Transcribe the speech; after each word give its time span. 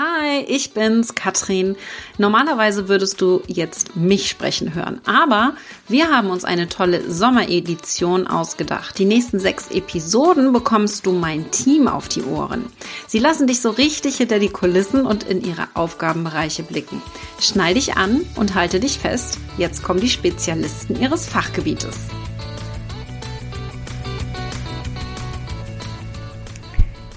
Hi, 0.00 0.40
ich 0.48 0.72
bin's, 0.72 1.14
Katrin. 1.14 1.76
Normalerweise 2.16 2.88
würdest 2.88 3.20
du 3.20 3.42
jetzt 3.46 3.96
mich 3.96 4.30
sprechen 4.30 4.74
hören, 4.74 4.98
aber 5.04 5.52
wir 5.88 6.08
haben 6.08 6.30
uns 6.30 6.46
eine 6.46 6.70
tolle 6.70 7.10
Sommeredition 7.10 8.26
ausgedacht. 8.26 8.98
Die 8.98 9.04
nächsten 9.04 9.38
sechs 9.38 9.70
Episoden 9.70 10.54
bekommst 10.54 11.04
du 11.04 11.12
mein 11.12 11.50
Team 11.50 11.86
auf 11.86 12.08
die 12.08 12.22
Ohren. 12.22 12.64
Sie 13.08 13.18
lassen 13.18 13.46
dich 13.46 13.60
so 13.60 13.68
richtig 13.68 14.16
hinter 14.16 14.38
die 14.38 14.48
Kulissen 14.48 15.04
und 15.04 15.24
in 15.24 15.44
ihre 15.44 15.68
Aufgabenbereiche 15.74 16.62
blicken. 16.62 17.02
Schnall 17.38 17.74
dich 17.74 17.98
an 17.98 18.22
und 18.36 18.54
halte 18.54 18.80
dich 18.80 19.00
fest. 19.00 19.38
Jetzt 19.58 19.82
kommen 19.82 20.00
die 20.00 20.08
Spezialisten 20.08 20.98
ihres 20.98 21.28
Fachgebietes. 21.28 21.98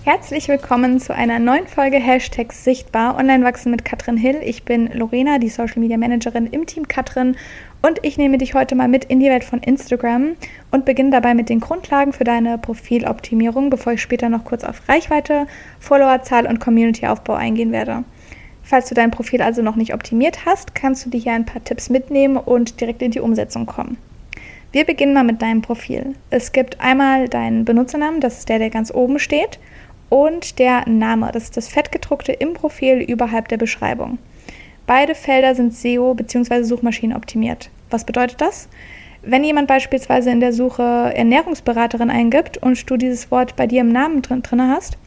Herzlich 0.05 0.49
willkommen 0.49 0.99
zu 0.99 1.15
einer 1.15 1.39
neuen 1.39 1.65
Folge 1.65 1.95
Hashtags 1.95 2.65
Sichtbar 2.65 3.17
Online 3.17 3.45
wachsen 3.45 3.71
mit 3.71 3.85
Katrin 3.85 4.17
Hill. 4.17 4.41
Ich 4.43 4.63
bin 4.63 4.91
Lorena, 4.91 5.37
die 5.37 5.47
Social 5.47 5.79
Media 5.79 5.95
Managerin 5.95 6.47
im 6.47 6.65
Team 6.65 6.89
Katrin 6.89 7.37
und 7.81 7.99
ich 8.01 8.17
nehme 8.17 8.37
dich 8.37 8.53
heute 8.53 8.75
mal 8.75 8.89
mit 8.89 9.05
in 9.05 9.21
die 9.21 9.29
Welt 9.29 9.45
von 9.45 9.59
Instagram 9.59 10.35
und 10.71 10.83
beginne 10.83 11.11
dabei 11.11 11.33
mit 11.33 11.47
den 11.47 11.61
Grundlagen 11.61 12.11
für 12.11 12.25
deine 12.25 12.57
Profiloptimierung, 12.57 13.69
bevor 13.69 13.93
ich 13.93 14.01
später 14.01 14.27
noch 14.27 14.43
kurz 14.43 14.65
auf 14.65 14.81
Reichweite, 14.89 15.47
Followerzahl 15.79 16.47
und 16.47 16.59
Community-Aufbau 16.59 17.35
eingehen 17.35 17.71
werde. 17.71 18.03
Falls 18.61 18.89
du 18.89 18.95
dein 18.95 19.11
Profil 19.11 19.41
also 19.41 19.61
noch 19.61 19.77
nicht 19.77 19.93
optimiert 19.93 20.45
hast, 20.45 20.75
kannst 20.75 21.05
du 21.05 21.11
dir 21.11 21.21
hier 21.21 21.31
ein 21.31 21.45
paar 21.45 21.63
Tipps 21.63 21.89
mitnehmen 21.89 22.35
und 22.35 22.81
direkt 22.81 23.01
in 23.01 23.11
die 23.11 23.21
Umsetzung 23.21 23.65
kommen. 23.65 23.95
Wir 24.73 24.83
beginnen 24.83 25.13
mal 25.13 25.23
mit 25.23 25.41
deinem 25.41 25.61
Profil. 25.61 26.15
Es 26.29 26.51
gibt 26.51 26.81
einmal 26.81 27.29
deinen 27.29 27.63
Benutzernamen, 27.63 28.19
das 28.19 28.39
ist 28.39 28.49
der, 28.49 28.59
der 28.59 28.69
ganz 28.69 28.93
oben 28.93 29.17
steht 29.17 29.59
und 30.13 30.59
der 30.59 30.87
Name. 30.87 31.31
Das 31.33 31.45
ist 31.45 31.57
das 31.57 31.69
fettgedruckte 31.69 32.33
im 32.33 32.53
Profil 32.53 32.97
überhalb 32.97 33.47
der 33.47 33.57
Beschreibung. 33.57 34.19
Beide 34.85 35.15
Felder 35.15 35.55
sind 35.55 35.73
SEO 35.73 36.13
bzw. 36.13 36.61
Suchmaschinen 36.61 37.17
optimiert. 37.17 37.71
Was 37.89 38.05
bedeutet 38.05 38.39
das? 38.39 38.69
Wenn 39.23 39.43
jemand 39.43 39.67
beispielsweise 39.67 40.29
in 40.29 40.39
der 40.39 40.53
Suche 40.53 40.83
Ernährungsberaterin 40.83 42.11
eingibt 42.11 42.57
und 42.57 42.87
du 42.91 42.95
dieses 42.95 43.31
Wort 43.31 43.55
bei 43.55 43.65
dir 43.65 43.81
im 43.81 43.91
Namen 43.91 44.21
drin, 44.21 44.43
drin 44.43 44.61
hast, 44.61 44.99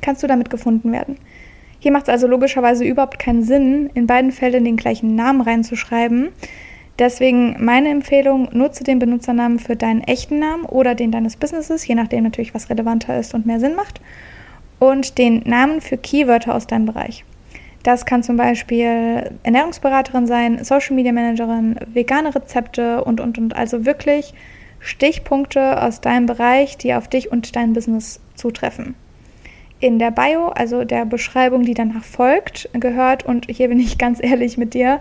kannst 0.00 0.22
du 0.22 0.26
damit 0.26 0.48
gefunden 0.48 0.90
werden. 0.90 1.18
Hier 1.78 1.92
macht 1.92 2.04
es 2.04 2.08
also 2.08 2.26
logischerweise 2.26 2.86
überhaupt 2.86 3.18
keinen 3.18 3.42
Sinn, 3.42 3.90
in 3.92 4.06
beiden 4.06 4.32
Feldern 4.32 4.64
den 4.64 4.76
gleichen 4.78 5.16
Namen 5.16 5.42
reinzuschreiben. 5.42 6.30
Deswegen 7.00 7.56
meine 7.64 7.88
Empfehlung, 7.88 8.50
nutze 8.52 8.84
den 8.84 8.98
Benutzernamen 8.98 9.58
für 9.58 9.74
deinen 9.74 10.02
echten 10.02 10.38
Namen 10.38 10.66
oder 10.66 10.94
den 10.94 11.10
deines 11.10 11.36
Businesses, 11.36 11.86
je 11.86 11.94
nachdem 11.94 12.24
natürlich, 12.24 12.54
was 12.54 12.68
relevanter 12.68 13.18
ist 13.18 13.32
und 13.32 13.46
mehr 13.46 13.58
Sinn 13.58 13.74
macht 13.74 14.02
und 14.78 15.16
den 15.16 15.42
Namen 15.46 15.80
für 15.80 15.96
Keywörter 15.96 16.54
aus 16.54 16.66
deinem 16.66 16.84
Bereich. 16.84 17.24
Das 17.82 18.04
kann 18.04 18.22
zum 18.22 18.36
Beispiel 18.36 19.30
Ernährungsberaterin 19.42 20.26
sein, 20.26 20.62
Social 20.62 20.94
Media 20.94 21.12
Managerin, 21.12 21.76
vegane 21.90 22.34
Rezepte 22.34 23.02
und, 23.02 23.22
und, 23.22 23.38
und. 23.38 23.56
Also 23.56 23.86
wirklich 23.86 24.34
Stichpunkte 24.78 25.82
aus 25.82 26.02
deinem 26.02 26.26
Bereich, 26.26 26.76
die 26.76 26.92
auf 26.92 27.08
dich 27.08 27.32
und 27.32 27.56
dein 27.56 27.72
Business 27.72 28.20
zutreffen. 28.34 28.94
In 29.78 29.98
der 29.98 30.10
Bio, 30.10 30.48
also 30.48 30.84
der 30.84 31.06
Beschreibung, 31.06 31.62
die 31.62 31.72
danach 31.72 32.04
folgt, 32.04 32.68
gehört, 32.74 33.24
und 33.24 33.46
hier 33.50 33.68
bin 33.68 33.80
ich 33.80 33.96
ganz 33.98 34.22
ehrlich 34.22 34.58
mit 34.58 34.74
dir, 34.74 35.00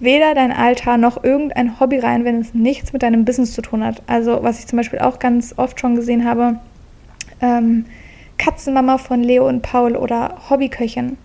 weder 0.00 0.34
dein 0.34 0.52
Alter 0.52 0.96
noch 0.96 1.22
irgendein 1.22 1.80
Hobby 1.80 1.98
rein, 1.98 2.24
wenn 2.24 2.40
es 2.40 2.54
nichts 2.54 2.92
mit 2.92 3.02
deinem 3.02 3.24
Business 3.24 3.52
zu 3.52 3.62
tun 3.62 3.84
hat. 3.84 4.02
Also 4.06 4.38
was 4.42 4.58
ich 4.60 4.66
zum 4.66 4.76
Beispiel 4.76 5.00
auch 5.00 5.18
ganz 5.18 5.54
oft 5.56 5.80
schon 5.80 5.96
gesehen 5.96 6.24
habe, 6.24 6.58
ähm, 7.40 7.84
Katzenmama 8.38 8.98
von 8.98 9.22
Leo 9.22 9.48
und 9.48 9.62
Paul 9.62 9.96
oder 9.96 10.36
Hobbyköchin. 10.48 11.18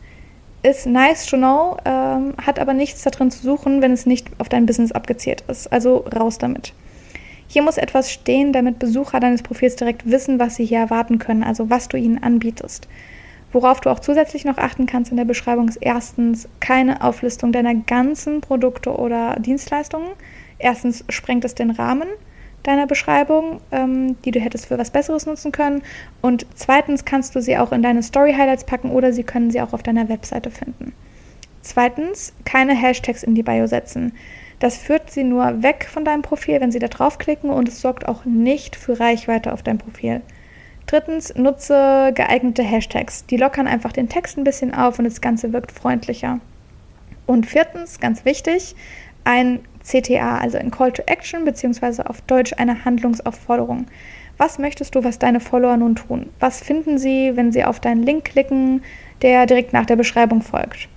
Ist 0.63 0.87
nice 0.87 1.25
to 1.25 1.37
know, 1.37 1.77
ähm, 1.85 2.33
hat 2.41 2.57
aber 2.57 2.73
nichts 2.73 3.03
darin 3.03 3.29
zu 3.29 3.43
suchen, 3.43 3.81
wenn 3.81 3.91
es 3.91 4.05
nicht 4.05 4.27
auf 4.39 4.49
dein 4.49 4.65
Business 4.65 4.91
abgezielt 4.91 5.43
ist. 5.47 5.71
Also 5.71 6.05
raus 6.15 6.37
damit. 6.37 6.73
Hier 7.47 7.61
muss 7.61 7.77
etwas 7.77 8.11
stehen, 8.11 8.53
damit 8.53 8.79
Besucher 8.79 9.19
deines 9.19 9.43
Profils 9.43 9.75
direkt 9.75 10.09
wissen, 10.09 10.39
was 10.39 10.55
sie 10.55 10.65
hier 10.65 10.79
erwarten 10.79 11.19
können, 11.19 11.43
also 11.43 11.69
was 11.69 11.87
du 11.87 11.97
ihnen 11.97 12.23
anbietest. 12.23 12.87
Worauf 13.53 13.81
du 13.81 13.91
auch 13.91 13.99
zusätzlich 13.99 14.45
noch 14.45 14.57
achten 14.57 14.87
kannst 14.87 15.11
in 15.11 15.17
der 15.17 15.25
Beschreibung 15.25 15.69
ist 15.69 15.77
erstens 15.77 16.49
keine 16.59 17.03
Auflistung 17.03 17.51
deiner 17.51 17.75
ganzen 17.75 18.41
Produkte 18.41 18.91
oder 18.97 19.35
Dienstleistungen. 19.39 20.09
Erstens 20.57 21.05
sprengt 21.09 21.45
es 21.45 21.55
den 21.55 21.69
Rahmen 21.69 22.07
deiner 22.63 22.87
Beschreibung, 22.87 23.59
ähm, 23.71 24.15
die 24.23 24.31
du 24.31 24.39
hättest 24.39 24.65
für 24.65 24.77
was 24.77 24.89
Besseres 24.89 25.25
nutzen 25.25 25.51
können. 25.51 25.83
Und 26.21 26.47
zweitens 26.55 27.05
kannst 27.05 27.35
du 27.35 27.41
sie 27.41 27.57
auch 27.57 27.71
in 27.71 27.83
deine 27.83 28.01
Story 28.01 28.33
Highlights 28.33 28.63
packen 28.63 28.89
oder 28.89 29.13
sie 29.13 29.23
können 29.23 29.51
sie 29.51 29.61
auch 29.61 29.73
auf 29.73 29.83
deiner 29.83 30.09
Webseite 30.09 30.49
finden. 30.49 30.93
Zweitens, 31.61 32.33
keine 32.45 32.73
Hashtags 32.73 33.21
in 33.21 33.35
die 33.35 33.43
Bio 33.43 33.67
setzen. 33.67 34.13
Das 34.59 34.77
führt 34.77 35.11
sie 35.11 35.23
nur 35.23 35.61
weg 35.61 35.87
von 35.91 36.05
deinem 36.05 36.21
Profil, 36.21 36.59
wenn 36.59 36.71
sie 36.71 36.79
da 36.79 36.87
draufklicken 36.87 37.49
und 37.49 37.67
es 37.67 37.81
sorgt 37.81 38.07
auch 38.07 38.25
nicht 38.25 38.75
für 38.75 38.99
Reichweite 38.99 39.53
auf 39.53 39.61
deinem 39.61 39.77
Profil. 39.77 40.21
Drittens, 40.87 41.33
nutze 41.35 42.11
geeignete 42.13 42.63
Hashtags. 42.63 43.25
Die 43.25 43.37
lockern 43.37 43.67
einfach 43.67 43.91
den 43.91 44.09
Text 44.09 44.37
ein 44.37 44.43
bisschen 44.43 44.73
auf 44.73 44.99
und 44.99 45.05
das 45.05 45.21
Ganze 45.21 45.53
wirkt 45.53 45.71
freundlicher. 45.71 46.39
Und 47.25 47.45
viertens, 47.45 47.99
ganz 47.99 48.25
wichtig, 48.25 48.75
ein 49.23 49.59
CTA, 49.83 50.37
also 50.37 50.57
ein 50.57 50.71
Call 50.71 50.91
to 50.91 51.03
Action, 51.05 51.45
beziehungsweise 51.45 52.09
auf 52.09 52.21
Deutsch 52.21 52.53
eine 52.57 52.85
Handlungsaufforderung. 52.85 53.87
Was 54.37 54.59
möchtest 54.59 54.95
du, 54.95 55.03
was 55.03 55.19
deine 55.19 55.39
Follower 55.39 55.77
nun 55.77 55.95
tun? 55.95 56.29
Was 56.39 56.61
finden 56.61 56.97
sie, 56.97 57.35
wenn 57.35 57.51
sie 57.51 57.63
auf 57.63 57.79
deinen 57.79 58.03
Link 58.03 58.25
klicken, 58.25 58.83
der 59.21 59.45
direkt 59.45 59.73
nach 59.73 59.85
der 59.85 59.95
Beschreibung 59.95 60.41
folgt? 60.41 60.89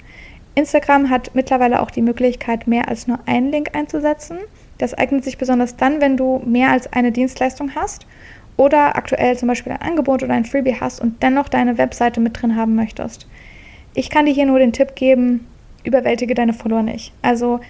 Instagram 0.54 1.10
hat 1.10 1.34
mittlerweile 1.34 1.80
auch 1.80 1.90
die 1.90 2.02
Möglichkeit, 2.02 2.66
mehr 2.66 2.88
als 2.88 3.06
nur 3.06 3.18
einen 3.26 3.50
Link 3.50 3.76
einzusetzen. 3.76 4.38
Das 4.78 4.94
eignet 4.94 5.22
sich 5.22 5.36
besonders 5.36 5.76
dann, 5.76 6.00
wenn 6.00 6.16
du 6.16 6.42
mehr 6.44 6.70
als 6.70 6.92
eine 6.92 7.12
Dienstleistung 7.12 7.74
hast 7.74 8.06
oder 8.56 8.96
aktuell 8.96 9.36
zum 9.36 9.48
Beispiel 9.48 9.72
ein 9.72 9.82
Angebot 9.82 10.22
oder 10.22 10.34
ein 10.34 10.44
Freebie 10.44 10.76
hast 10.80 11.00
und 11.00 11.22
dennoch 11.22 11.48
deine 11.48 11.78
Webseite 11.78 12.20
mit 12.20 12.40
drin 12.40 12.56
haben 12.56 12.74
möchtest. 12.74 13.26
Ich 13.94 14.10
kann 14.10 14.26
dir 14.26 14.32
hier 14.32 14.46
nur 14.46 14.58
den 14.58 14.72
Tipp 14.72 14.94
geben, 14.94 15.46
überwältige 15.84 16.34
deine 16.34 16.52
Follower 16.52 16.82
nicht. 16.82 17.12
Also 17.22 17.60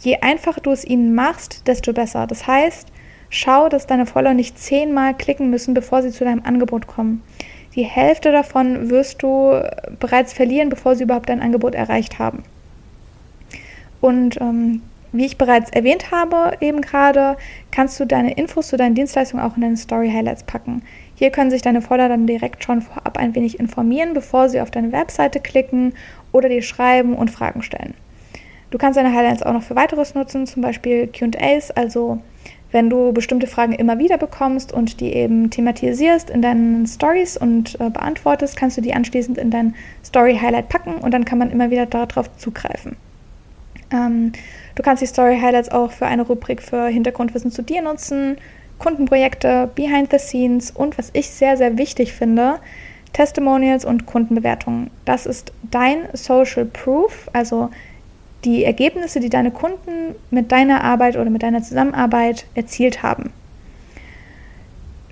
je 0.00 0.18
einfacher 0.20 0.60
du 0.60 0.70
es 0.70 0.84
ihnen 0.84 1.14
machst, 1.14 1.66
desto 1.66 1.92
besser. 1.92 2.26
Das 2.26 2.46
heißt, 2.46 2.88
schau, 3.30 3.68
dass 3.68 3.86
deine 3.86 4.06
Follower 4.06 4.34
nicht 4.34 4.58
zehnmal 4.58 5.14
klicken 5.14 5.50
müssen, 5.50 5.74
bevor 5.74 6.02
sie 6.02 6.10
zu 6.10 6.24
deinem 6.24 6.44
Angebot 6.44 6.86
kommen. 6.86 7.22
Die 7.74 7.84
Hälfte 7.84 8.32
davon 8.32 8.88
wirst 8.88 9.22
du 9.22 9.62
bereits 10.00 10.32
verlieren, 10.32 10.70
bevor 10.70 10.96
sie 10.96 11.04
überhaupt 11.04 11.28
dein 11.28 11.42
Angebot 11.42 11.74
erreicht 11.74 12.18
haben. 12.18 12.42
Und 14.00 14.40
ähm, 14.40 14.82
wie 15.16 15.26
ich 15.26 15.38
bereits 15.38 15.70
erwähnt 15.70 16.10
habe, 16.10 16.56
eben 16.60 16.80
gerade, 16.80 17.36
kannst 17.70 17.98
du 17.98 18.04
deine 18.04 18.34
Infos 18.34 18.68
zu 18.68 18.76
deinen 18.76 18.94
Dienstleistungen 18.94 19.44
auch 19.44 19.56
in 19.56 19.62
deine 19.62 19.76
Story 19.76 20.10
Highlights 20.10 20.44
packen. 20.44 20.82
Hier 21.14 21.30
können 21.30 21.50
sich 21.50 21.62
deine 21.62 21.80
Follower 21.80 22.08
dann 22.08 22.26
direkt 22.26 22.62
schon 22.62 22.82
vorab 22.82 23.18
ein 23.18 23.34
wenig 23.34 23.58
informieren, 23.58 24.14
bevor 24.14 24.48
sie 24.48 24.60
auf 24.60 24.70
deine 24.70 24.92
Webseite 24.92 25.40
klicken 25.40 25.94
oder 26.32 26.48
dir 26.48 26.62
schreiben 26.62 27.14
und 27.14 27.30
Fragen 27.30 27.62
stellen. 27.62 27.94
Du 28.70 28.78
kannst 28.78 28.98
deine 28.98 29.14
Highlights 29.14 29.42
auch 29.42 29.52
noch 29.52 29.62
für 29.62 29.76
weiteres 29.76 30.14
nutzen, 30.14 30.46
zum 30.46 30.60
Beispiel 30.62 31.06
QAs, 31.06 31.70
also 31.70 32.18
wenn 32.72 32.90
du 32.90 33.12
bestimmte 33.12 33.46
Fragen 33.46 33.72
immer 33.72 33.98
wieder 33.98 34.18
bekommst 34.18 34.72
und 34.72 35.00
die 35.00 35.12
eben 35.14 35.50
thematisierst 35.50 36.30
in 36.30 36.42
deinen 36.42 36.86
Stories 36.86 37.36
und 37.36 37.80
äh, 37.80 37.90
beantwortest, 37.90 38.56
kannst 38.56 38.76
du 38.76 38.80
die 38.80 38.92
anschließend 38.92 39.38
in 39.38 39.50
dein 39.50 39.74
Story 40.04 40.36
Highlight 40.36 40.68
packen 40.68 40.96
und 40.96 41.14
dann 41.14 41.24
kann 41.24 41.38
man 41.38 41.50
immer 41.50 41.70
wieder 41.70 41.86
darauf 41.86 42.36
zugreifen. 42.36 42.96
Ähm, 43.90 44.32
du 44.74 44.82
kannst 44.82 45.02
die 45.02 45.06
Story 45.06 45.38
Highlights 45.40 45.70
auch 45.70 45.92
für 45.92 46.06
eine 46.06 46.22
Rubrik 46.22 46.62
für 46.62 46.86
Hintergrundwissen 46.86 47.50
zu 47.50 47.62
dir 47.62 47.82
nutzen, 47.82 48.36
Kundenprojekte, 48.78 49.70
Behind 49.74 50.10
the 50.10 50.18
Scenes 50.18 50.70
und 50.70 50.98
was 50.98 51.10
ich 51.12 51.30
sehr, 51.30 51.56
sehr 51.56 51.78
wichtig 51.78 52.12
finde, 52.12 52.58
Testimonials 53.12 53.84
und 53.84 54.06
Kundenbewertungen. 54.06 54.90
Das 55.04 55.24
ist 55.24 55.52
dein 55.70 56.08
Social 56.12 56.66
Proof, 56.66 57.30
also 57.32 57.70
die 58.44 58.64
Ergebnisse, 58.64 59.20
die 59.20 59.30
deine 59.30 59.50
Kunden 59.50 60.14
mit 60.30 60.52
deiner 60.52 60.84
Arbeit 60.84 61.16
oder 61.16 61.30
mit 61.30 61.42
deiner 61.42 61.62
Zusammenarbeit 61.62 62.46
erzielt 62.54 63.02
haben. 63.02 63.32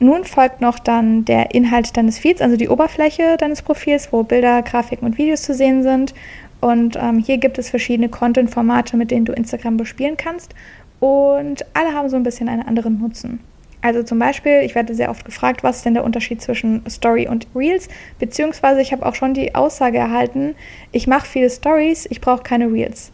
Nun 0.01 0.25
folgt 0.25 0.61
noch 0.61 0.79
dann 0.79 1.25
der 1.25 1.55
Inhalt 1.55 1.97
deines 1.97 2.19
Feeds, 2.19 2.43
also 2.43 2.57
die 2.57 2.69
Oberfläche 2.69 3.37
deines 3.39 3.63
Profils, 3.63 4.13
wo 4.13 4.23
Bilder, 4.23 4.61
Grafiken 4.63 5.07
und 5.07 5.19
Videos 5.19 5.43
zu 5.43 5.55
sehen 5.55 5.83
sind. 5.83 6.15
Und 6.65 6.97
ähm, 6.97 7.19
hier 7.19 7.37
gibt 7.37 7.59
es 7.59 7.69
verschiedene 7.69 8.09
Content-Formate, 8.09 8.97
mit 8.97 9.11
denen 9.11 9.27
du 9.27 9.35
Instagram 9.35 9.77
bespielen 9.77 10.17
kannst. 10.17 10.55
Und 10.99 11.63
alle 11.75 11.93
haben 11.93 12.09
so 12.09 12.17
ein 12.17 12.23
bisschen 12.23 12.49
einen 12.49 12.63
anderen 12.63 12.99
Nutzen. 12.99 13.41
Also 13.83 14.03
zum 14.03 14.19
Beispiel, 14.19 14.63
ich 14.63 14.75
werde 14.75 14.95
sehr 14.95 15.11
oft 15.11 15.27
gefragt, 15.27 15.63
was 15.63 15.77
ist 15.77 15.85
denn 15.85 15.93
der 15.93 16.05
Unterschied 16.05 16.41
zwischen 16.41 16.83
Story 16.89 17.29
und 17.29 17.47
Reels? 17.55 17.89
Beziehungsweise 18.19 18.81
ich 18.81 18.93
habe 18.93 19.05
auch 19.05 19.15
schon 19.15 19.35
die 19.35 19.55
Aussage 19.55 19.99
erhalten, 19.99 20.55
ich 20.91 21.07
mache 21.07 21.27
viele 21.27 21.51
Stories, 21.51 22.07
ich 22.09 22.23
brauche 22.23 22.43
keine 22.43 22.73
Reels. 22.73 23.13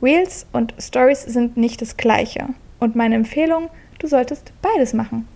Reels 0.00 0.46
und 0.52 0.72
Stories 0.78 1.20
sind 1.24 1.58
nicht 1.58 1.82
das 1.82 1.98
gleiche. 1.98 2.46
Und 2.80 2.96
meine 2.96 3.16
Empfehlung, 3.16 3.68
du 3.98 4.06
solltest 4.06 4.54
beides 4.62 4.94
machen. 4.94 5.28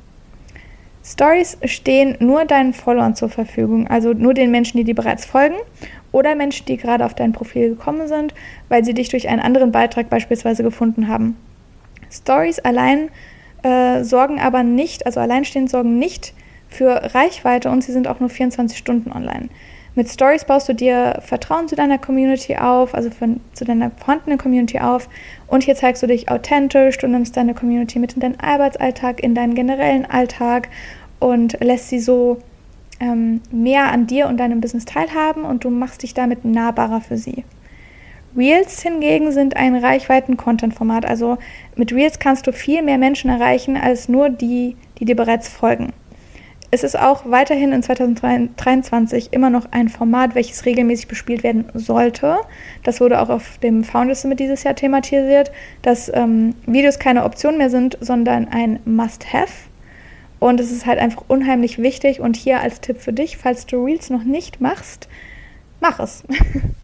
Stories 1.06 1.56
stehen 1.64 2.16
nur 2.18 2.46
deinen 2.46 2.72
Followern 2.74 3.14
zur 3.14 3.28
Verfügung, 3.28 3.86
also 3.86 4.12
nur 4.12 4.34
den 4.34 4.50
Menschen, 4.50 4.78
die 4.78 4.84
dir 4.84 4.96
bereits 4.96 5.24
folgen. 5.24 5.54
oder 6.12 6.34
Menschen, 6.34 6.64
die 6.66 6.78
gerade 6.78 7.04
auf 7.04 7.14
dein 7.14 7.32
Profil 7.32 7.68
gekommen 7.68 8.08
sind, 8.08 8.32
weil 8.68 8.84
sie 8.84 8.94
dich 8.94 9.10
durch 9.10 9.28
einen 9.28 9.40
anderen 9.40 9.70
Beitrag 9.70 10.08
beispielsweise 10.08 10.62
gefunden 10.62 11.08
haben. 11.08 11.36
Stories 12.10 12.58
allein 12.58 13.10
äh, 13.62 14.02
sorgen 14.02 14.40
aber 14.40 14.62
nicht, 14.62 15.04
also 15.04 15.20
alleinstehend 15.20 15.68
sorgen 15.68 15.98
nicht 15.98 16.32
für 16.68 17.14
Reichweite 17.14 17.70
und 17.70 17.84
sie 17.84 17.92
sind 17.92 18.08
auch 18.08 18.18
nur 18.18 18.30
24 18.30 18.78
Stunden 18.78 19.12
online. 19.12 19.48
Mit 19.96 20.10
Stories 20.10 20.44
baust 20.44 20.68
du 20.68 20.74
dir 20.74 21.20
Vertrauen 21.22 21.68
zu 21.68 21.74
deiner 21.74 21.96
Community 21.96 22.58
auf, 22.58 22.94
also 22.94 23.08
von, 23.08 23.40
zu 23.54 23.64
deiner 23.64 23.90
vorhandenen 23.92 24.36
Community 24.36 24.78
auf. 24.78 25.08
Und 25.46 25.64
hier 25.64 25.74
zeigst 25.74 26.02
du 26.02 26.06
dich 26.06 26.30
authentisch, 26.30 26.98
du 26.98 27.08
nimmst 27.08 27.34
deine 27.34 27.54
Community 27.54 27.98
mit 27.98 28.12
in 28.12 28.20
deinen 28.20 28.38
Arbeitsalltag, 28.38 29.22
in 29.22 29.34
deinen 29.34 29.54
generellen 29.54 30.04
Alltag 30.04 30.68
und 31.18 31.58
lässt 31.64 31.88
sie 31.88 31.98
so 31.98 32.42
ähm, 33.00 33.40
mehr 33.50 33.90
an 33.90 34.06
dir 34.06 34.26
und 34.26 34.36
deinem 34.36 34.60
Business 34.60 34.84
teilhaben 34.84 35.46
und 35.46 35.64
du 35.64 35.70
machst 35.70 36.02
dich 36.02 36.12
damit 36.12 36.44
nahbarer 36.44 37.00
für 37.00 37.16
sie. 37.16 37.44
Reels 38.36 38.82
hingegen 38.82 39.32
sind 39.32 39.56
ein 39.56 39.74
Reichweiten-Content-Format. 39.74 41.06
Also 41.06 41.38
mit 41.74 41.90
Reels 41.94 42.18
kannst 42.18 42.46
du 42.46 42.52
viel 42.52 42.82
mehr 42.82 42.98
Menschen 42.98 43.30
erreichen 43.30 43.78
als 43.78 44.10
nur 44.10 44.28
die, 44.28 44.76
die 44.98 45.06
dir 45.06 45.16
bereits 45.16 45.48
folgen. 45.48 45.94
Es 46.70 46.82
ist 46.82 46.98
auch 46.98 47.30
weiterhin 47.30 47.72
in 47.72 47.82
2023 47.82 49.32
immer 49.32 49.50
noch 49.50 49.66
ein 49.70 49.88
Format, 49.88 50.34
welches 50.34 50.64
regelmäßig 50.64 51.06
bespielt 51.06 51.42
werden 51.42 51.66
sollte. 51.74 52.38
Das 52.82 53.00
wurde 53.00 53.20
auch 53.20 53.28
auf 53.28 53.58
dem 53.58 53.84
Founders 53.84 54.22
Summit 54.22 54.40
dieses 54.40 54.64
Jahr 54.64 54.74
thematisiert, 54.74 55.52
dass 55.82 56.10
ähm, 56.12 56.54
Videos 56.66 56.98
keine 56.98 57.24
Option 57.24 57.56
mehr 57.56 57.70
sind, 57.70 57.96
sondern 58.00 58.48
ein 58.48 58.80
Must-Have. 58.84 59.68
Und 60.38 60.60
es 60.60 60.70
ist 60.70 60.86
halt 60.86 60.98
einfach 60.98 61.24
unheimlich 61.28 61.78
wichtig. 61.78 62.20
Und 62.20 62.36
hier 62.36 62.60
als 62.60 62.80
Tipp 62.80 63.00
für 63.00 63.12
dich, 63.12 63.36
falls 63.36 63.66
du 63.66 63.84
Reels 63.84 64.10
noch 64.10 64.24
nicht 64.24 64.60
machst, 64.60 65.08
mach 65.80 66.00
es. 66.00 66.24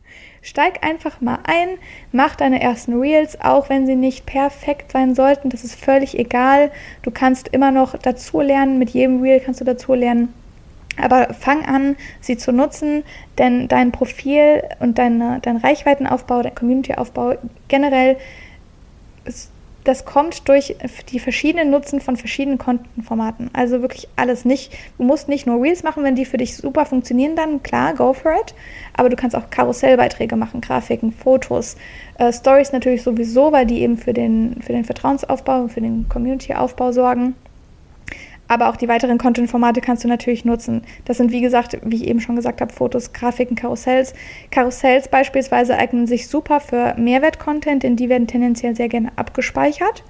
Steig 0.44 0.85
einfach 0.85 1.21
mal 1.21 1.39
ein, 1.44 1.79
mach 2.11 2.35
deine 2.35 2.61
ersten 2.61 2.99
Reels, 2.99 3.41
auch 3.41 3.69
wenn 3.69 3.87
sie 3.87 3.94
nicht 3.94 4.27
perfekt 4.27 4.91
sein 4.91 5.15
sollten. 5.15 5.50
Das 5.50 5.62
ist 5.62 5.77
völlig 5.77 6.19
egal. 6.19 6.73
Du 7.03 7.12
kannst 7.12 7.47
immer 7.49 7.71
noch 7.71 7.97
dazu 7.97 8.41
lernen. 8.41 8.81
Mit 8.81 8.91
jedem 8.91 9.23
Reel 9.23 9.39
kannst 9.39 9.61
du 9.61 9.65
dazu 9.65 9.94
lernen. 9.94 10.35
Aber 11.00 11.33
fang 11.33 11.65
an, 11.65 11.97
sie 12.21 12.37
zu 12.37 12.53
nutzen, 12.53 13.05
denn 13.39 13.69
dein 13.69 13.93
Profil 13.93 14.62
und 14.81 14.99
deine, 14.99 15.39
dein 15.41 15.56
Reichweitenaufbau, 15.59 16.43
dein 16.43 16.55
Communityaufbau 16.55 17.37
generell 17.69 18.17
ist 19.25 19.53
das 19.84 20.05
kommt 20.05 20.49
durch 20.49 20.76
die 21.11 21.19
verschiedenen 21.19 21.70
Nutzen 21.70 22.00
von 22.00 22.17
verschiedenen 22.17 22.58
Kontenformaten. 22.58 23.50
Also 23.52 23.82
wirklich 23.82 24.08
alles 24.17 24.44
nicht. 24.44 24.73
Du 24.99 25.05
musst 25.05 25.29
nicht 25.29 25.46
nur 25.46 25.62
Reels 25.62 25.82
machen, 25.82 26.05
wenn 26.05 26.14
die 26.14 26.25
für 26.25 26.37
dich 26.37 26.56
super 26.56 26.87
funktionieren, 26.87 27.37
dann 27.37 27.62
klar, 27.62 27.94
go 27.94 28.12
for 28.12 28.32
it. 28.32 28.55
Aber 28.94 29.08
du 29.08 29.17
kannst 29.17 29.34
auch 29.34 29.50
Karussellbeiträge 29.50 30.37
machen, 30.37 30.61
Grafiken, 30.61 31.12
Fotos, 31.12 31.76
äh, 32.19 32.32
Stories 32.32 32.73
natürlich 32.73 33.02
sowieso, 33.02 33.52
weil 33.52 33.67
die 33.67 33.82
eben 33.82 33.96
für 33.96 34.12
den, 34.12 34.61
für 34.62 34.73
den 34.73 34.84
Vertrauensaufbau 34.84 35.62
und 35.62 35.73
für 35.73 35.81
den 35.81 36.08
Community-Aufbau 36.08 36.93
sorgen. 36.93 37.35
Aber 38.52 38.69
auch 38.69 38.76
die 38.76 38.87
weiteren 38.87 39.16
Content-Formate 39.16 39.81
kannst 39.81 40.04
du 40.04 40.08
natürlich 40.08 40.44
nutzen. 40.44 40.82
Das 41.06 41.16
sind, 41.16 41.32
wie 41.32 41.40
gesagt, 41.40 41.78
wie 41.84 41.96
ich 41.96 42.06
eben 42.06 42.20
schon 42.20 42.37
gesagt 42.37 42.60
habe, 42.60 42.70
Fotos, 42.70 43.14
Grafiken, 43.14 43.56
Karussells. 43.56 44.12
Karussells 44.50 45.08
beispielsweise 45.08 45.78
eignen 45.78 46.06
sich 46.06 46.28
super 46.28 46.60
für 46.60 46.94
Mehrwert-Content, 46.99 47.82
denn 47.82 47.96
die 47.96 48.10
werden 48.10 48.26
tendenziell 48.26 48.76
sehr 48.76 48.90
gerne 48.90 49.10
abgespeichert, 49.16 50.04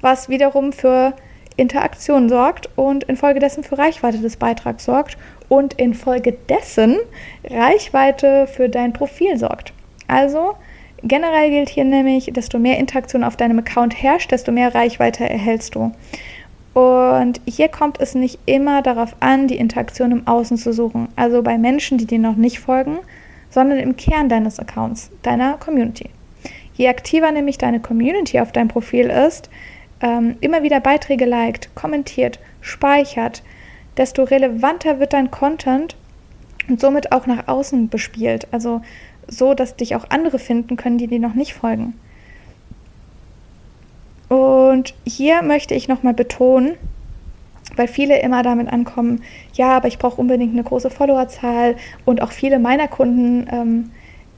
was 0.00 0.30
wiederum 0.30 0.72
für 0.72 1.12
Interaktion 1.58 2.30
sorgt 2.30 2.70
und 2.76 3.04
infolgedessen 3.04 3.62
für 3.62 3.76
Reichweite 3.76 4.20
des 4.20 4.38
Beitrags 4.38 4.86
sorgt 4.86 5.18
und 5.50 5.74
infolgedessen 5.74 6.96
Reichweite 7.44 8.46
für 8.46 8.70
dein 8.70 8.94
Profil 8.94 9.36
sorgt. 9.36 9.74
Also 10.08 10.54
generell 11.02 11.50
gilt 11.50 11.68
hier 11.68 11.84
nämlich, 11.84 12.30
desto 12.32 12.58
mehr 12.58 12.78
Interaktion 12.78 13.22
auf 13.22 13.36
deinem 13.36 13.58
Account 13.58 14.02
herrscht, 14.02 14.32
desto 14.32 14.50
mehr 14.50 14.74
Reichweite 14.74 15.28
erhältst 15.28 15.74
du. 15.74 15.92
Und 16.74 17.40
hier 17.46 17.68
kommt 17.68 18.00
es 18.00 18.14
nicht 18.14 18.38
immer 18.46 18.80
darauf 18.82 19.14
an, 19.20 19.46
die 19.46 19.58
Interaktion 19.58 20.10
im 20.10 20.26
Außen 20.26 20.56
zu 20.56 20.72
suchen, 20.72 21.08
also 21.16 21.42
bei 21.42 21.58
Menschen, 21.58 21.98
die 21.98 22.06
dir 22.06 22.18
noch 22.18 22.36
nicht 22.36 22.60
folgen, 22.60 22.98
sondern 23.50 23.78
im 23.78 23.96
Kern 23.96 24.30
deines 24.30 24.58
Accounts, 24.58 25.10
deiner 25.22 25.58
Community. 25.58 26.08
Je 26.74 26.88
aktiver 26.88 27.30
nämlich 27.30 27.58
deine 27.58 27.80
Community 27.80 28.40
auf 28.40 28.52
deinem 28.52 28.68
Profil 28.68 29.10
ist, 29.10 29.50
ähm, 30.00 30.36
immer 30.40 30.62
wieder 30.62 30.80
Beiträge 30.80 31.26
liked, 31.26 31.74
kommentiert, 31.74 32.40
speichert, 32.62 33.42
desto 33.98 34.22
relevanter 34.22 34.98
wird 34.98 35.12
dein 35.12 35.30
Content 35.30 35.96
und 36.68 36.80
somit 36.80 37.12
auch 37.12 37.26
nach 37.26 37.48
außen 37.48 37.90
bespielt. 37.90 38.48
Also 38.50 38.80
so, 39.28 39.52
dass 39.52 39.76
dich 39.76 39.94
auch 39.94 40.06
andere 40.08 40.38
finden 40.38 40.76
können, 40.76 40.98
die 40.98 41.06
dir 41.06 41.20
noch 41.20 41.34
nicht 41.34 41.52
folgen. 41.52 41.94
Und 44.32 44.94
hier 45.04 45.42
möchte 45.42 45.74
ich 45.74 45.88
nochmal 45.88 46.14
betonen, 46.14 46.76
weil 47.76 47.86
viele 47.86 48.18
immer 48.22 48.42
damit 48.42 48.72
ankommen, 48.72 49.22
ja, 49.52 49.76
aber 49.76 49.88
ich 49.88 49.98
brauche 49.98 50.18
unbedingt 50.18 50.54
eine 50.54 50.64
große 50.64 50.88
Followerzahl 50.88 51.76
und 52.06 52.22
auch 52.22 52.32
viele 52.32 52.58
meiner 52.58 52.88
Kunden, 52.88 53.46
ähm, 53.52 53.90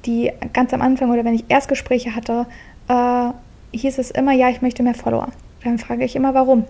die 0.05 0.33
ganz 0.53 0.75
am 0.75 0.83
Anfang 0.83 1.13
oder 1.13 1.25
wenn 1.25 1.37
ich 1.37 1.45
Erstgespräche 1.47 2.17
hatte, 2.17 2.47
äh, 2.89 3.31
hieß 3.71 3.99
es 3.99 4.11
immer, 4.11 4.33
ja, 4.33 4.49
ich 4.49 4.63
möchte 4.63 4.83
mehr 4.83 4.95
Follower. 4.95 5.29
Dann 5.63 5.79
frage 5.79 6.05
ich 6.05 6.17
immer, 6.17 6.35
warum? 6.35 6.65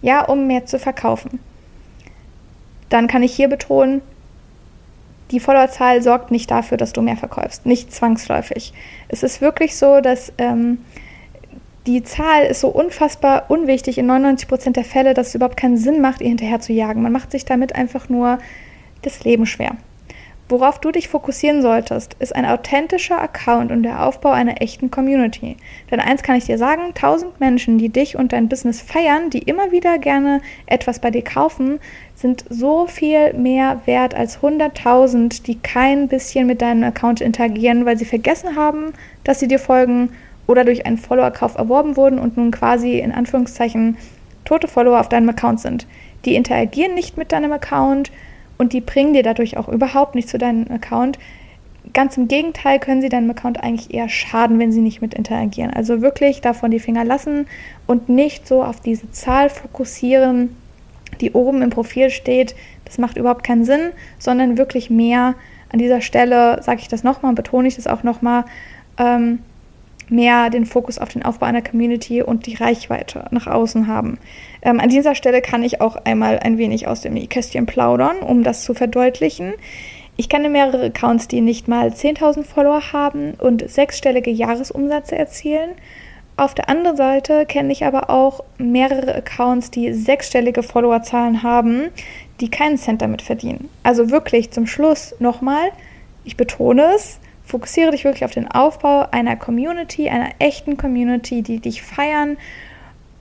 Ja, 0.00 0.24
um 0.24 0.46
mehr 0.46 0.64
zu 0.64 0.78
verkaufen. 0.78 1.40
Dann 2.88 3.08
kann 3.08 3.22
ich 3.22 3.36
hier 3.36 3.48
betonen, 3.48 4.00
die 5.32 5.40
Followerzahl 5.40 6.00
sorgt 6.00 6.30
nicht 6.30 6.50
dafür, 6.50 6.78
dass 6.78 6.94
du 6.94 7.02
mehr 7.02 7.18
verkaufst, 7.18 7.66
nicht 7.66 7.92
zwangsläufig. 7.92 8.72
Es 9.08 9.22
ist 9.22 9.42
wirklich 9.42 9.76
so, 9.76 10.00
dass 10.00 10.32
ähm, 10.38 10.78
die 11.88 12.02
Zahl 12.02 12.44
ist 12.44 12.60
so 12.60 12.68
unfassbar 12.68 13.46
unwichtig 13.48 13.96
in 13.96 14.04
99 14.04 14.46
Prozent 14.46 14.76
der 14.76 14.84
Fälle, 14.84 15.14
dass 15.14 15.28
es 15.28 15.34
überhaupt 15.34 15.56
keinen 15.56 15.78
Sinn 15.78 16.02
macht, 16.02 16.20
ihr 16.20 16.28
hinterher 16.28 16.60
zu 16.60 16.74
jagen. 16.74 17.00
Man 17.00 17.12
macht 17.12 17.30
sich 17.30 17.46
damit 17.46 17.74
einfach 17.74 18.10
nur 18.10 18.38
das 19.00 19.24
Leben 19.24 19.46
schwer. 19.46 19.70
Worauf 20.50 20.78
du 20.78 20.90
dich 20.90 21.08
fokussieren 21.08 21.62
solltest, 21.62 22.14
ist 22.18 22.34
ein 22.34 22.44
authentischer 22.44 23.20
Account 23.20 23.70
und 23.70 23.84
der 23.84 24.04
Aufbau 24.04 24.30
einer 24.30 24.60
echten 24.60 24.90
Community. 24.90 25.56
Denn 25.90 26.00
eins 26.00 26.22
kann 26.22 26.36
ich 26.36 26.44
dir 26.44 26.58
sagen, 26.58 26.88
1000 26.88 27.40
Menschen, 27.40 27.78
die 27.78 27.88
dich 27.88 28.16
und 28.16 28.34
dein 28.34 28.50
Business 28.50 28.82
feiern, 28.82 29.30
die 29.30 29.40
immer 29.40 29.72
wieder 29.72 29.98
gerne 29.98 30.42
etwas 30.66 31.00
bei 31.00 31.10
dir 31.10 31.24
kaufen, 31.24 31.80
sind 32.14 32.44
so 32.50 32.86
viel 32.86 33.32
mehr 33.32 33.80
wert 33.86 34.14
als 34.14 34.40
100.000, 34.40 35.42
die 35.42 35.58
kein 35.58 36.08
bisschen 36.08 36.46
mit 36.46 36.60
deinem 36.60 36.84
Account 36.84 37.22
interagieren, 37.22 37.86
weil 37.86 37.96
sie 37.96 38.04
vergessen 38.04 38.56
haben, 38.56 38.92
dass 39.24 39.40
sie 39.40 39.48
dir 39.48 39.58
folgen 39.58 40.10
oder 40.48 40.64
durch 40.64 40.86
einen 40.86 40.98
Follower-Kauf 40.98 41.56
erworben 41.56 41.96
wurden 41.96 42.18
und 42.18 42.36
nun 42.36 42.50
quasi 42.50 42.98
in 42.98 43.12
Anführungszeichen 43.12 43.96
tote 44.44 44.66
Follower 44.66 44.98
auf 44.98 45.08
deinem 45.08 45.28
Account 45.28 45.60
sind. 45.60 45.86
Die 46.24 46.34
interagieren 46.34 46.94
nicht 46.94 47.16
mit 47.16 47.30
deinem 47.30 47.52
Account 47.52 48.10
und 48.56 48.72
die 48.72 48.80
bringen 48.80 49.12
dir 49.12 49.22
dadurch 49.22 49.56
auch 49.56 49.68
überhaupt 49.68 50.14
nicht 50.14 50.28
zu 50.28 50.38
deinem 50.38 50.66
Account. 50.72 51.18
Ganz 51.92 52.16
im 52.16 52.28
Gegenteil 52.28 52.80
können 52.80 53.02
sie 53.02 53.10
deinem 53.10 53.30
Account 53.30 53.62
eigentlich 53.62 53.94
eher 53.94 54.08
schaden, 54.08 54.58
wenn 54.58 54.72
sie 54.72 54.80
nicht 54.80 55.00
mit 55.02 55.14
interagieren. 55.14 55.72
Also 55.72 56.00
wirklich 56.00 56.40
davon 56.40 56.70
die 56.70 56.80
Finger 56.80 57.04
lassen 57.04 57.46
und 57.86 58.08
nicht 58.08 58.48
so 58.48 58.64
auf 58.64 58.80
diese 58.80 59.10
Zahl 59.10 59.50
fokussieren, 59.50 60.56
die 61.20 61.32
oben 61.32 61.62
im 61.62 61.70
Profil 61.70 62.10
steht. 62.10 62.54
Das 62.86 62.98
macht 62.98 63.18
überhaupt 63.18 63.44
keinen 63.44 63.64
Sinn, 63.64 63.90
sondern 64.18 64.56
wirklich 64.56 64.88
mehr 64.88 65.34
an 65.70 65.78
dieser 65.78 66.00
Stelle, 66.00 66.62
sage 66.62 66.80
ich 66.80 66.88
das 66.88 67.04
nochmal, 67.04 67.34
betone 67.34 67.68
ich 67.68 67.76
das 67.76 67.86
auch 67.86 68.02
nochmal, 68.02 68.44
ähm, 68.98 69.40
mehr 70.10 70.50
den 70.50 70.66
Fokus 70.66 70.98
auf 70.98 71.10
den 71.10 71.24
Aufbau 71.24 71.46
einer 71.46 71.62
Community 71.62 72.22
und 72.22 72.46
die 72.46 72.54
Reichweite 72.54 73.26
nach 73.30 73.46
außen 73.46 73.86
haben. 73.86 74.18
Ähm, 74.62 74.80
an 74.80 74.88
dieser 74.88 75.14
Stelle 75.14 75.40
kann 75.40 75.62
ich 75.62 75.80
auch 75.80 75.96
einmal 76.04 76.38
ein 76.38 76.58
wenig 76.58 76.86
aus 76.86 77.00
dem 77.00 77.14
Kästchen 77.28 77.66
plaudern, 77.66 78.18
um 78.18 78.42
das 78.42 78.64
zu 78.64 78.74
verdeutlichen. 78.74 79.54
Ich 80.16 80.28
kenne 80.28 80.48
mehrere 80.48 80.86
Accounts, 80.86 81.28
die 81.28 81.40
nicht 81.40 81.68
mal 81.68 81.88
10.000 81.88 82.42
Follower 82.44 82.92
haben 82.92 83.34
und 83.34 83.70
sechsstellige 83.70 84.30
Jahresumsätze 84.30 85.16
erzielen. 85.16 85.70
Auf 86.36 86.54
der 86.54 86.68
anderen 86.68 86.96
Seite 86.96 87.46
kenne 87.46 87.72
ich 87.72 87.84
aber 87.84 88.10
auch 88.10 88.44
mehrere 88.58 89.14
Accounts, 89.14 89.70
die 89.70 89.92
sechsstellige 89.92 90.62
Followerzahlen 90.62 91.42
haben, 91.42 91.88
die 92.40 92.50
keinen 92.50 92.78
Cent 92.78 93.02
damit 93.02 93.22
verdienen. 93.22 93.68
Also 93.82 94.10
wirklich 94.10 94.50
zum 94.50 94.66
Schluss 94.66 95.14
nochmal, 95.18 95.70
ich 96.24 96.36
betone 96.36 96.94
es, 96.94 97.18
Fokussiere 97.48 97.92
dich 97.92 98.04
wirklich 98.04 98.26
auf 98.26 98.32
den 98.32 98.46
Aufbau 98.46 99.06
einer 99.10 99.34
Community, 99.34 100.10
einer 100.10 100.28
echten 100.38 100.76
Community, 100.76 101.40
die 101.40 101.60
dich 101.60 101.80
feiern 101.80 102.36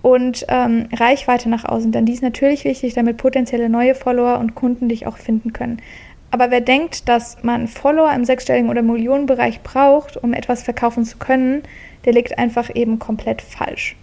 und 0.01 0.46
ähm, 0.50 0.89
Reichweite 0.93 1.48
nach 1.48 1.63
außen. 1.63 1.93
Denn 1.93 2.05
die 2.05 2.12
ist 2.12 2.24
natürlich 2.24 2.65
wichtig, 2.65 2.93
damit 2.93 3.15
potenzielle 3.15 3.69
neue 3.69 3.96
Follower 3.96 4.38
und 4.39 4.53
Kunden 4.53 4.89
dich 4.89 5.07
auch 5.07 5.17
finden 5.17 5.53
können. 5.53 5.81
Aber 6.29 6.51
wer 6.51 6.60
denkt, 6.60 7.07
dass 7.07 7.41
man 7.43 7.69
Follower 7.69 8.12
im 8.12 8.25
sechsstelligen 8.25 8.69
oder 8.69 8.81
Millionenbereich 8.81 9.62
braucht, 9.62 10.17
um 10.17 10.34
etwas 10.34 10.62
verkaufen 10.62 11.05
zu 11.05 11.17
können, 11.19 11.63
der 12.03 12.12
liegt 12.12 12.38
einfach 12.38 12.69
eben 12.75 13.00
komplett 13.00 13.41
falsch. 13.41 13.96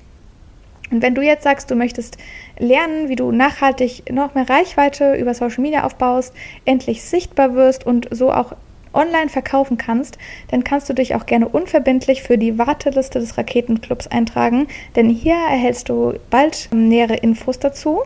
Und 0.91 1.03
wenn 1.03 1.15
du 1.15 1.21
jetzt 1.21 1.45
sagst, 1.45 1.71
du 1.71 1.75
möchtest 1.75 2.17
lernen, 2.59 3.11
wie 3.11 3.17
du 3.17 3.31
nachhaltig 3.31 4.11
noch 4.11 4.35
mehr 4.35 4.49
Reichweite 4.49 5.17
über 5.17 5.35
Social 5.35 5.61
Media 5.61 5.85
aufbaust, 5.85 6.33
endlich 6.65 7.03
sichtbar 7.05 7.55
wirst 7.55 7.85
und 7.85 8.09
so 8.11 8.33
auch 8.33 8.55
online 8.95 9.29
verkaufen 9.29 9.77
kannst, 9.77 10.19
dann 10.49 10.65
kannst 10.65 10.89
du 10.89 10.95
dich 10.95 11.15
auch 11.15 11.27
gerne 11.27 11.49
unverbindlich 11.49 12.23
für 12.23 12.39
die 12.39 12.59
Warteliste 12.59 13.19
des 13.21 13.37
Raketenclubs 13.37 14.07
eintragen, 14.07 14.69
denn 14.97 15.09
hier 15.09 15.35
erhältst 15.35 15.89
du 15.89 16.15
bald 16.31 16.69
nähere 16.73 17.17
Infos 17.17 17.59
dazu. 17.59 18.03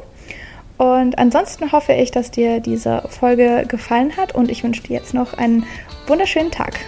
Und 0.77 1.19
ansonsten 1.19 1.73
hoffe 1.73 1.93
ich, 1.93 2.13
dass 2.13 2.31
dir 2.31 2.61
diese 2.61 3.03
Folge 3.09 3.65
gefallen 3.67 4.17
hat 4.17 4.35
und 4.35 4.51
ich 4.51 4.63
wünsche 4.63 4.83
dir 4.83 4.95
jetzt 4.95 5.13
noch 5.13 5.35
einen 5.35 5.67
wunderschönen 6.07 6.53
Tag. 6.53 6.79